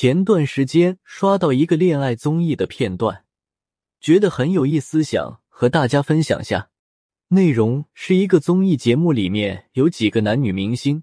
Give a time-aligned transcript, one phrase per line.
[0.00, 3.24] 前段时间刷到一个恋爱综艺的片段，
[4.00, 6.70] 觉得很有意思，想和大家分享下。
[7.30, 11.02] 内容是一个综艺节目，里面有几个男女明星，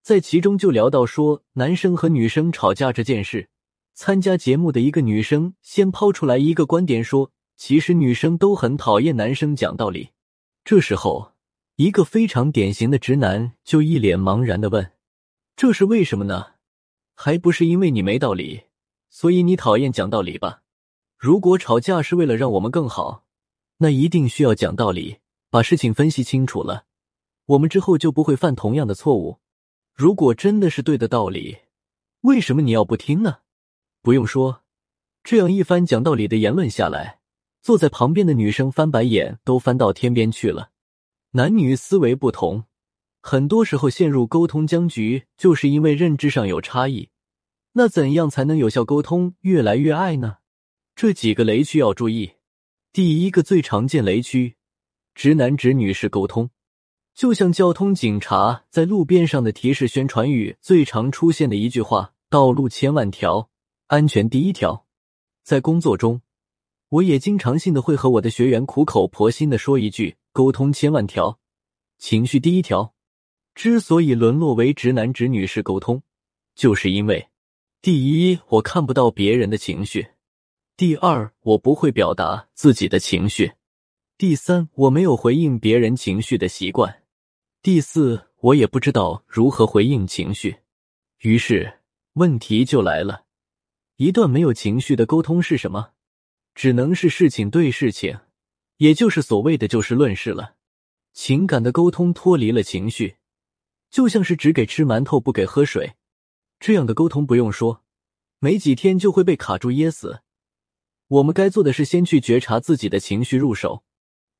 [0.00, 3.50] 在其中就聊到说男生和女生吵架这件事。
[3.92, 10.12] 参加节目的一个女生先抛出来一个观点，说其实女生都很讨厌男生讲道理。
[10.64, 11.32] 这时候，
[11.74, 14.92] 一个非常典型的直男就一脸茫然的问
[15.54, 16.46] ：“这是为什么呢？”
[17.18, 18.64] 还不是因为你没道理，
[19.08, 20.62] 所以你讨厌讲道理吧？
[21.16, 23.24] 如果吵架是为了让我们更好，
[23.78, 25.16] 那一定需要讲道理，
[25.48, 26.84] 把事情分析清楚了，
[27.46, 29.38] 我们之后就不会犯同样的错误。
[29.94, 31.56] 如果真的是对的道理，
[32.20, 33.38] 为什么你要不听呢？
[34.02, 34.62] 不用说，
[35.24, 37.20] 这样一番讲道理的言论下来，
[37.62, 40.70] 坐在旁边的女生翻白眼都翻到天边去了。
[41.30, 42.64] 男女思维不同。
[43.22, 47.08] 很多时候陷入沟通僵局，就是因为认知上有差异。
[47.78, 50.38] 那怎样才能有效沟通，越来越爱呢？
[50.94, 52.32] 这几个雷区要注意。
[52.90, 54.56] 第一个最常见雷区，
[55.14, 56.48] 直男直女式沟通，
[57.14, 63.50] 就像交通警察在路边上的提示宣传语最常出现的一句话：“道路千万条，
[63.88, 64.86] 安全第一条。”
[65.44, 66.22] 在工作中，
[66.88, 71.38] 我也经常性的会和我的学员苦口婆心的说一句：“沟通千万条，
[71.98, 72.94] 情绪第一条。”
[73.54, 76.02] 之所以沦落为直男直女式沟通，
[76.54, 77.28] 就是因为：
[77.86, 80.02] 第一，我看不到别人的情绪；
[80.76, 83.46] 第二，我不会表达自己的情绪；
[84.18, 86.90] 第三，我没有回应别人情绪的习惯；
[87.62, 90.56] 第四，我也不知道如何回应情绪。
[91.20, 91.74] 于是，
[92.14, 93.26] 问题就来了：
[93.98, 95.90] 一段没有情绪的沟通是什么？
[96.56, 98.18] 只能是事情对事情，
[98.78, 100.56] 也就是所谓的就事论事了。
[101.12, 103.18] 情感的沟通脱离了情绪。
[103.90, 105.92] 就像是只给吃馒头不给喝水，
[106.58, 107.82] 这样的沟通不用说，
[108.38, 110.20] 没几天就会被卡住噎死。
[111.08, 113.84] 我们该做的是先去觉察自己的情绪入手。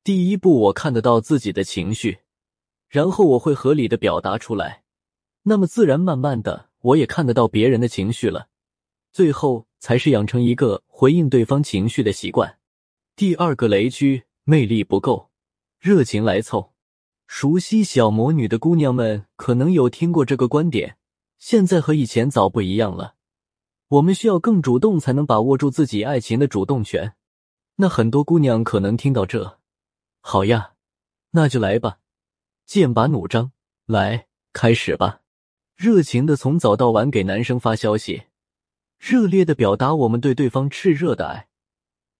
[0.02, 2.18] 第一步，我看得到自己的情绪，
[2.88, 4.82] 然后我会合理的表达出来，
[5.42, 8.48] 那么自然慢慢的我也看得到别人的情绪了。
[9.12, 12.58] 最后才是养成一个回应对方情绪的习惯。
[13.14, 15.30] 第二个雷区，魅力不够，
[15.78, 16.72] 热情来凑。
[17.26, 20.98] 熟悉小魔女的姑娘们可能有听过这个观点，
[21.38, 23.14] 现在和以前早不一样了。
[23.88, 27.14] 我们需要更主动，才能把握住自己爱情的主动权。
[27.76, 29.60] 那很多姑娘可能听到这，
[30.20, 30.72] 好呀，
[31.30, 31.98] 那就来吧，
[32.64, 33.52] 剑拔弩张，
[33.84, 35.20] 来开始吧，
[35.76, 38.24] 热情的从早到晚给男生发消息，
[38.98, 41.48] 热烈的表达我们对对方炽热的爱，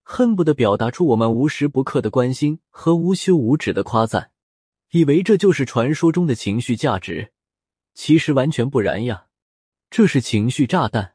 [0.03, 4.31] 恨不得表达出我们无时不刻的关心和无休无止的夸赞。
[4.91, 7.33] 以为这就是传说中的情绪价值，
[7.97, 9.27] 其实完全不然呀！
[9.89, 11.15] 这是情绪炸弹，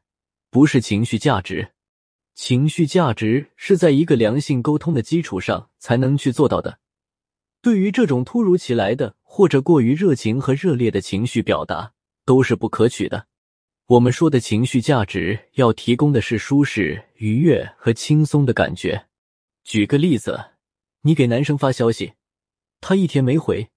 [0.50, 1.72] 不是情绪价值。
[2.34, 6.80] 情绪价值是在一个良性沟通的基础上才能去做到的。
[7.60, 11.92] 对于这种突如其来的或者过于热情和热烈的情绪表达，
[12.24, 13.28] 都是不可取的。
[13.86, 19.06] 我们说的情绪价值，要提供的是舒适、愉悦和轻松的感觉。
[19.62, 20.52] 举个例子，
[21.02, 22.14] 你给男生发消息。
[22.80, 23.70] 他一天没回，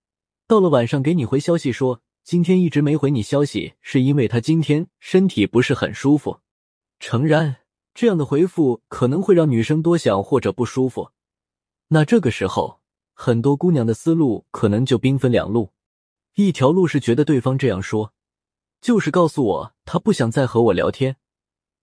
[0.47, 6.39] 到了晚上给你回消息说今天一直没回你消息，是因为他今天身体不是很舒服。
[6.99, 7.57] 诚然，
[7.93, 11.11] 这样的回复可能会让女生多想或者不舒服。
[11.89, 12.81] 那这个时候，
[13.13, 15.69] 很多姑娘的思路可能就兵分两路：
[16.33, 18.11] 一条路是觉得对方这样说，
[18.81, 21.17] 就是告诉我他不想再和我聊天，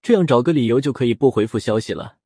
[0.03, 2.17] 这样找个理由就可以不回复消息了；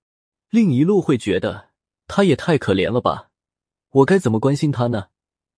[0.49, 1.69] 另一路会觉得
[2.09, 3.29] 他也太可怜了吧。
[3.91, 5.09] 我该怎么关心他呢？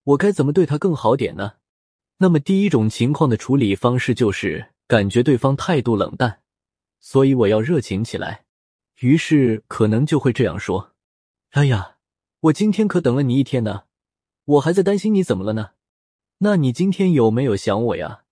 [0.03, 1.53] 我该怎么对他更好点呢？
[2.19, 6.41] 那么第一种情况的处理方式就是感觉对方态度冷淡，
[7.01, 8.45] 所以我要热情起来。
[9.01, 10.95] 于是可能就会这样说
[11.53, 11.99] ：“哎呀，
[12.41, 13.84] 我今天可等了你一天呢，
[14.45, 15.71] 我还在担心你怎么了呢？
[16.39, 18.25] 那你今天有没有想我呀？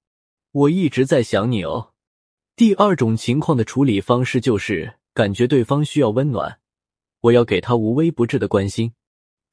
[0.50, 1.92] 我一直在想你哦。”
[2.56, 6.58] 第二种情况的处理方式就是感觉对方需要温暖，
[7.20, 8.94] 我要给他无微不至的关心。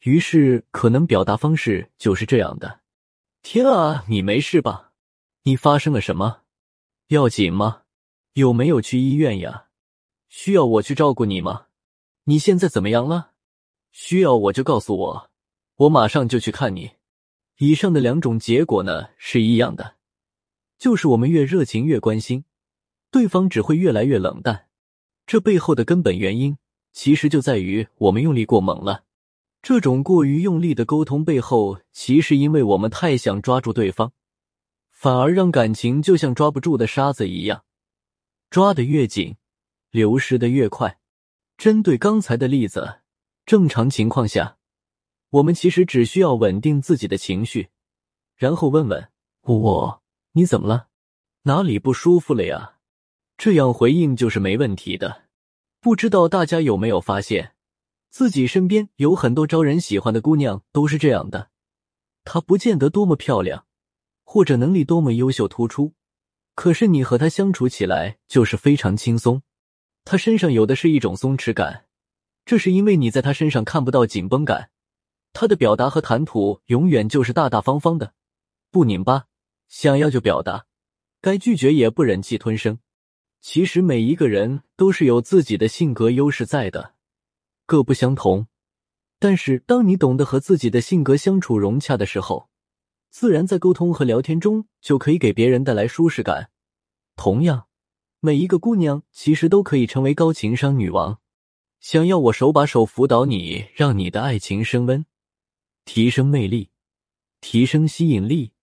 [0.04, 2.80] 于是，可能表达方式就是这样的
[3.44, 4.94] ：“天啊，你没事吧？
[5.44, 6.44] 你发生了什么？
[7.08, 7.82] 要紧吗？
[8.36, 9.68] 有没有去医院呀？
[10.30, 11.68] 需要我去照顾你吗？
[12.24, 13.32] 你现在怎么样了？
[13.92, 15.30] 需要我就告诉我，
[15.76, 16.92] 我马上就去看你。”
[17.60, 19.98] 以上的两种结果呢是一样的，
[20.80, 22.46] 就是我们越热情越关心，
[23.12, 24.70] 对方只会越来越冷淡。
[25.28, 26.58] 这背后的根本原因，
[26.94, 29.04] 其实就在于我们用力过猛了。
[29.64, 34.12] 这种过于用力的沟通背后，其实因为我们太想抓住对方，
[34.92, 37.64] 反而让感情就像抓不住的沙子一样，
[38.50, 39.38] 抓得越紧，
[39.90, 41.00] 流失的越快。
[41.58, 43.00] 针对刚才的例子，
[43.46, 44.58] 正常情况下，
[45.30, 47.70] 我们其实只需要稳定自己的情绪，
[48.36, 49.10] 然后问问
[49.44, 50.90] 我：“你怎么了？
[51.44, 52.80] 哪里不舒服了呀？”
[53.38, 55.24] 这样回应就是没问题的。
[55.80, 57.54] 不知道大家有没有发现，
[58.14, 61.50] 自己身边有很多招人喜欢的姑娘都是这样的。
[62.24, 63.66] 她不见得多么漂亮，
[64.24, 65.96] 或者能力多么优秀突出，
[66.54, 69.42] 可是你和她相处起来就是非常轻松。
[70.06, 71.86] 她身上有的是一种松弛感，
[72.46, 74.70] 这是因为你在她身上看不到紧绷感。
[75.34, 78.14] 她的表达和谈吐永远就是大大方方的，
[78.70, 79.26] 不拧巴，
[79.68, 80.68] 想要就表达，
[81.20, 82.78] 该拒绝也不忍气吞声。
[83.42, 86.94] 其实每一个人都是有自己的性格优势在的，
[87.66, 88.48] 各不相同。
[89.20, 92.50] 但是当你懂得和自己的性格相处融洽的时候，
[93.10, 96.50] 自然在沟通和聊天中就可以给别人带来舒适感。
[97.16, 97.68] 同样，
[98.20, 101.20] 每一个姑娘其实都可以成为高情商女王。
[101.80, 105.06] 想要我手把手辅导你，让你的爱情升温，
[105.86, 106.70] 提升魅力，
[107.40, 108.54] 提升吸引力，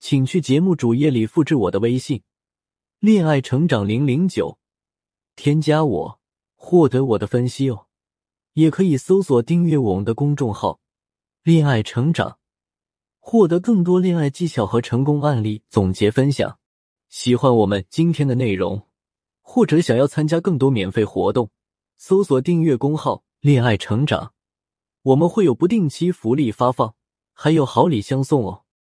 [0.00, 2.22] 请去节目主页里复制我的微信。
[2.98, 4.58] 恋爱成长零零九，
[5.36, 6.20] 添加我
[6.54, 7.86] 获得我的分析哦，
[8.60, 10.80] 也可以搜索订阅我们的公众号
[11.42, 12.36] “恋爱成长”，
[13.18, 16.58] 获得更多恋爱技巧和成功案例总结分享。
[17.08, 18.86] 喜欢我们今天的内容，
[19.40, 21.48] 或者想要参加更多免费活动，
[21.96, 24.34] 搜索订阅公号“恋爱成长”，
[25.04, 26.94] 我们会有不定期福利发放，
[27.32, 28.64] 还有好礼相送哦。